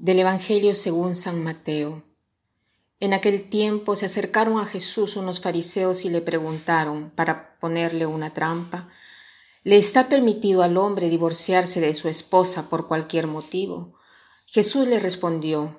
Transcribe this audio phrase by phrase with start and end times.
[0.00, 2.02] Del Evangelio según San Mateo.
[3.00, 8.32] En aquel tiempo se acercaron a Jesús unos fariseos y le preguntaron, para ponerle una
[8.32, 8.88] trampa,
[9.62, 13.92] ¿le está permitido al hombre divorciarse de su esposa por cualquier motivo?
[14.46, 15.78] Jesús le respondió,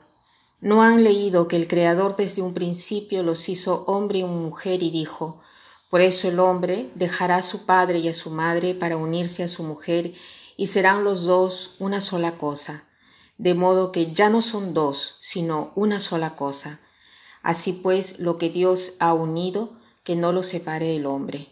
[0.59, 4.91] ¿no han leído que el Creador desde un principio los hizo hombre y mujer y
[4.91, 5.41] dijo,
[5.89, 9.47] por eso el hombre dejará a su padre y a su madre para unirse a
[9.47, 10.13] su mujer
[10.57, 12.85] y serán los dos una sola cosa?
[13.41, 16.79] De modo que ya no son dos, sino una sola cosa.
[17.41, 19.71] Así pues, lo que Dios ha unido,
[20.03, 21.47] que no lo separe el hombre.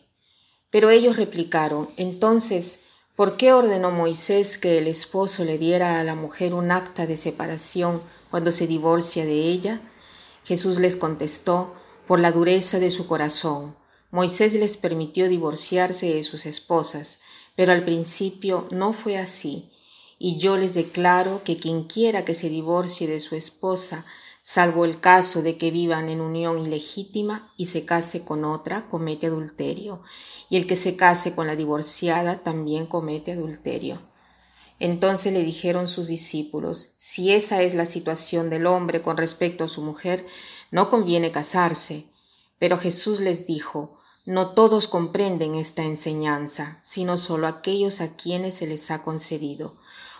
[0.70, 2.81] Pero ellos replicaron, entonces,
[3.15, 7.17] ¿por qué ordenó Moisés que el esposo le diera a la mujer un acta de
[7.17, 9.81] separación cuando se divorcia de ella?
[10.43, 11.74] Jesús les contestó,
[12.05, 13.76] por la dureza de su corazón.
[14.12, 17.20] Moisés les permitió divorciarse de sus esposas,
[17.55, 19.71] pero al principio no fue así
[20.20, 24.05] y yo les declaro que quien quiera que se divorcie de su esposa,
[24.41, 29.27] salvo el caso de que vivan en unión ilegítima y se case con otra, comete
[29.27, 30.01] adulterio,
[30.49, 34.01] y el que se case con la divorciada también comete adulterio.
[34.77, 39.70] Entonces le dijeron sus discípulos, si esa es la situación del hombre con respecto a
[39.70, 40.25] su mujer,
[40.70, 42.07] no conviene casarse.
[42.57, 48.67] Pero Jesús les dijo, no todos comprenden esta enseñanza, sino solo aquellos a quienes se
[48.67, 49.75] les ha concedido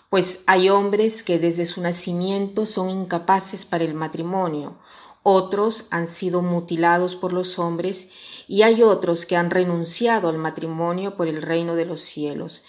[0.10, 4.80] pues hay hombres que desde su nacimiento son incapaces para el matrimonio,
[5.24, 8.10] otros han sido mutilados por los hombres
[8.48, 12.64] y hay otros que han renunciado al matrimonio por el reino de los cielos.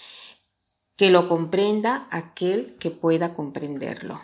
[0.97, 4.21] Que lo comprenda aquel que pueda comprenderlo.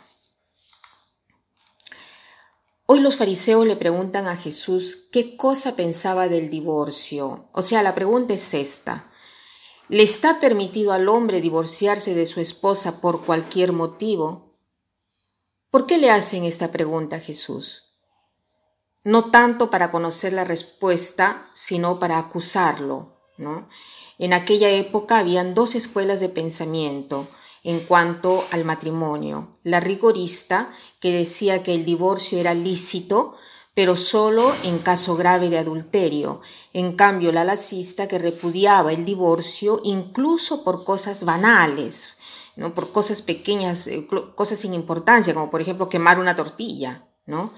[2.84, 7.48] Hoy los fariseos le preguntan a Jesús qué cosa pensaba del divorcio.
[7.52, 9.10] O sea, la pregunta es esta.
[9.88, 14.58] ¿Le está permitido al hombre divorciarse de su esposa por cualquier motivo?
[15.70, 17.94] ¿Por qué le hacen esta pregunta a Jesús?
[19.04, 23.20] No tanto para conocer la respuesta, sino para acusarlo.
[23.38, 23.68] ¿no?
[24.18, 27.28] En aquella época habían dos escuelas de pensamiento
[27.62, 29.52] en cuanto al matrimonio.
[29.62, 33.36] La rigorista, que decía que el divorcio era lícito,
[33.76, 36.40] pero solo en caso grave de adulterio.
[36.72, 42.16] En cambio, la lacista que repudiaba el divorcio incluso por cosas banales,
[42.56, 42.72] ¿no?
[42.72, 47.06] por cosas pequeñas, eh, cosas sin importancia, como por ejemplo quemar una tortilla.
[47.26, 47.52] ¿no?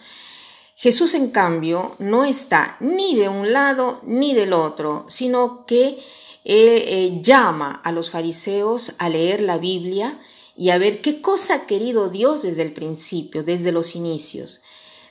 [0.75, 6.00] Jesús, en cambio, no está ni de un lado ni del otro, sino que eh,
[6.45, 10.19] eh, llama a los fariseos a leer la Biblia
[10.56, 14.62] y a ver qué cosa ha querido Dios desde el principio, desde los inicios.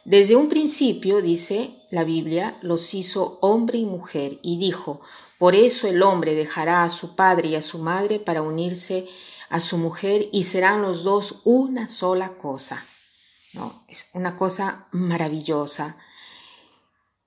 [0.08, 5.02] Desde un principio, dice la Biblia, los hizo hombre y mujer y dijo,
[5.38, 9.06] por eso el hombre dejará a su padre y a su madre para unirse
[9.50, 12.86] a su mujer y serán los dos una sola cosa.
[13.52, 13.84] ¿No?
[13.90, 15.98] Es una cosa maravillosa.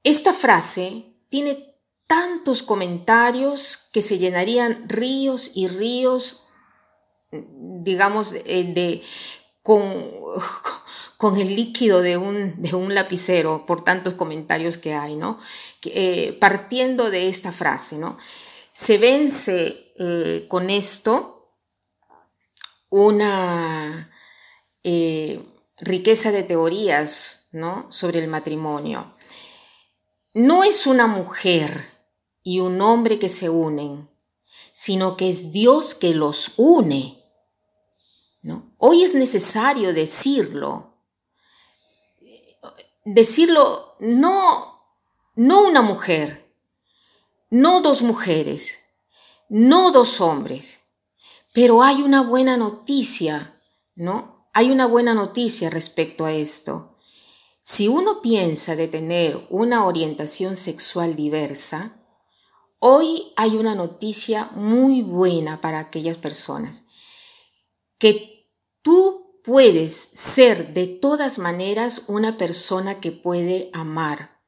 [0.02, 1.76] Esta frase tiene
[2.06, 6.44] tantos comentarios que se llenarían ríos y ríos,
[7.30, 9.02] digamos, de,
[9.60, 9.82] con,
[11.20, 15.38] con el líquido de un, de un lapicero por tantos comentarios que hay, ¿no?
[15.84, 18.16] Eh, partiendo de esta frase, ¿no?
[18.72, 21.52] Se vence eh, con esto
[22.88, 24.10] una
[24.82, 25.44] eh,
[25.76, 27.86] riqueza de teorías, ¿no?
[27.90, 29.14] Sobre el matrimonio.
[30.32, 31.84] No es una mujer
[32.42, 34.08] y un hombre que se unen,
[34.72, 37.22] sino que es Dios que los une.
[38.40, 38.74] ¿no?
[38.78, 40.89] Hoy es necesario decirlo,
[43.04, 44.84] decirlo, no,
[45.36, 46.54] no una mujer,
[47.50, 48.80] no dos mujeres,
[49.48, 50.80] no dos hombres,
[51.52, 53.60] pero hay una buena noticia,
[53.94, 54.48] ¿no?
[54.52, 56.96] Hay una buena noticia respecto a esto.
[57.62, 62.00] Si uno piensa de tener una orientación sexual diversa,
[62.78, 66.84] hoy hay una noticia muy buena para aquellas personas.
[67.98, 68.48] Que
[68.82, 74.40] tú puedes ser de todas maneras una persona que puede amar.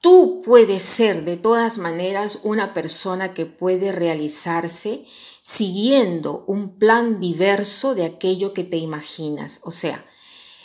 [0.00, 5.04] Tú puedes ser de todas maneras una persona que puede realizarse
[5.42, 9.60] siguiendo un plan diverso de aquello que te imaginas.
[9.62, 10.06] O sea,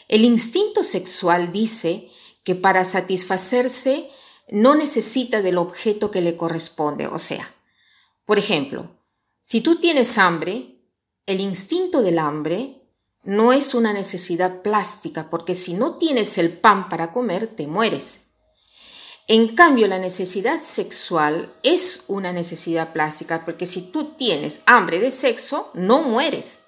[0.07, 2.09] el instinto sexual dice
[2.43, 4.09] que para satisfacerse
[4.49, 7.07] no necesita del objeto que le corresponde.
[7.07, 7.55] O sea,
[8.25, 9.01] por ejemplo,
[9.41, 10.81] si tú tienes hambre,
[11.25, 12.84] el instinto del hambre
[13.25, 18.21] no es una necesidad plástica, porque si no tienes el pan para comer, te mueres.
[19.27, 25.09] En cambio, la necesidad sexual es una necesidad plástica, porque si tú tienes hambre de
[25.09, 26.59] sexo, no mueres.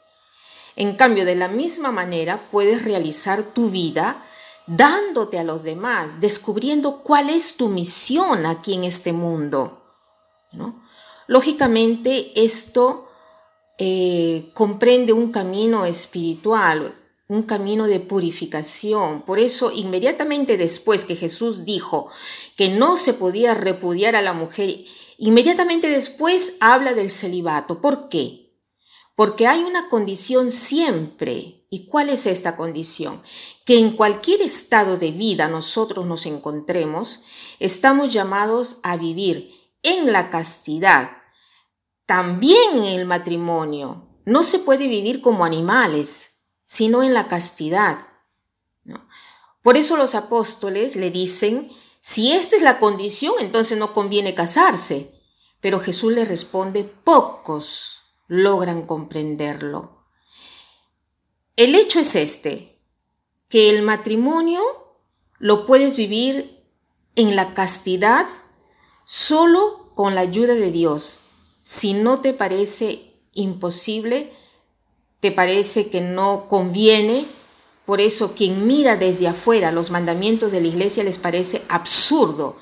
[0.75, 4.23] En cambio, de la misma manera puedes realizar tu vida
[4.65, 9.83] dándote a los demás, descubriendo cuál es tu misión aquí en este mundo.
[10.51, 10.83] ¿no?
[11.27, 13.06] Lógicamente, esto
[13.77, 16.95] eh, comprende un camino espiritual,
[17.27, 19.21] un camino de purificación.
[19.23, 22.09] Por eso, inmediatamente después que Jesús dijo
[22.55, 24.83] que no se podía repudiar a la mujer,
[25.17, 27.81] inmediatamente después habla del celibato.
[27.81, 28.47] ¿Por qué?
[29.15, 31.65] Porque hay una condición siempre.
[31.69, 33.21] ¿Y cuál es esta condición?
[33.65, 37.21] Que en cualquier estado de vida nosotros nos encontremos,
[37.59, 39.53] estamos llamados a vivir
[39.83, 41.09] en la castidad,
[42.07, 44.07] también en el matrimonio.
[44.25, 46.31] No se puede vivir como animales
[46.67, 48.09] sino en la castidad.
[49.63, 51.71] Por eso los apóstoles le dicen,
[52.01, 55.13] si esta es la condición, entonces no conviene casarse.
[55.61, 60.05] Pero Jesús le responde, pocos logran comprenderlo.
[61.55, 62.81] El hecho es este,
[63.49, 64.61] que el matrimonio
[65.39, 66.65] lo puedes vivir
[67.15, 68.27] en la castidad
[69.05, 71.19] solo con la ayuda de Dios.
[71.67, 74.31] Si no te parece imposible,
[75.19, 77.25] te parece que no conviene,
[77.85, 82.55] por eso quien mira desde afuera los mandamientos de la iglesia les parece absurdo,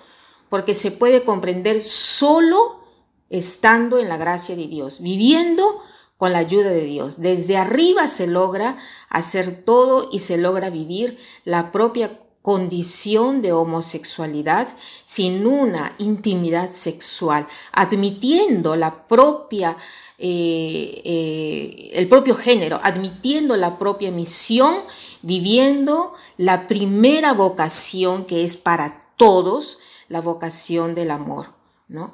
[0.50, 2.84] porque se puede comprender solo
[3.30, 5.84] estando en la gracia de Dios, viviendo
[6.18, 7.22] con la ayuda de Dios.
[7.22, 8.76] Desde arriba se logra
[9.10, 14.68] hacer todo y se logra vivir la propia condición de homosexualidad
[15.04, 19.78] sin una intimidad sexual, admitiendo la propia
[20.20, 24.76] eh, eh, el propio género, admitiendo la propia misión,
[25.24, 31.48] viviendo la primera vocación que es para todos, la vocación del amor.
[31.88, 32.14] ¿no?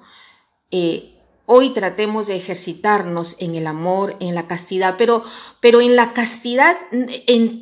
[0.71, 1.20] Eh,
[1.53, 5.21] hoy tratemos de ejercitarnos en el amor, en la castidad, pero,
[5.59, 6.77] pero en la castidad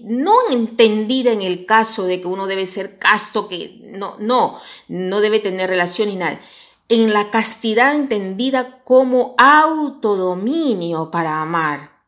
[0.04, 5.22] no entendida en el caso de que uno debe ser casto, que no, no, no
[5.22, 6.40] debe tener relación ni nada
[6.90, 12.04] en la castidad entendida como autodominio para amar.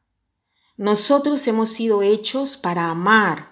[0.76, 3.51] Nosotros hemos sido hechos para amar,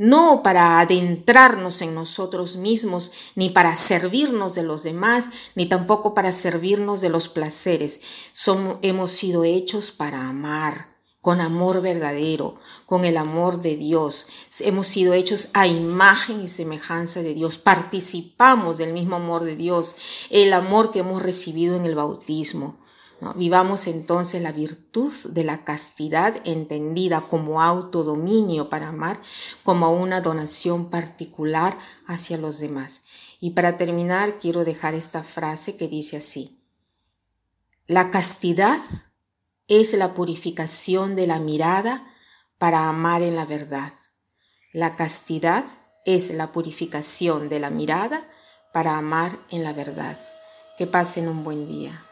[0.00, 6.32] no para adentrarnos en nosotros mismos, ni para servirnos de los demás, ni tampoco para
[6.32, 8.00] servirnos de los placeres.
[8.32, 12.54] Somos, hemos sido hechos para amar con amor verdadero,
[12.86, 14.26] con el amor de Dios.
[14.60, 17.58] Hemos sido hechos a imagen y semejanza de Dios.
[17.58, 19.96] Participamos del mismo amor de Dios,
[20.30, 22.79] el amor que hemos recibido en el bautismo.
[23.36, 29.20] Vivamos entonces la virtud de la castidad entendida como autodominio para amar,
[29.62, 31.76] como una donación particular
[32.06, 33.02] hacia los demás.
[33.38, 36.62] Y para terminar, quiero dejar esta frase que dice así.
[37.86, 38.80] La castidad
[39.68, 42.06] es la purificación de la mirada
[42.58, 43.92] para amar en la verdad.
[44.72, 45.64] La castidad
[46.06, 48.28] es la purificación de la mirada
[48.72, 50.18] para amar en la verdad.
[50.78, 52.09] Que pasen un buen día.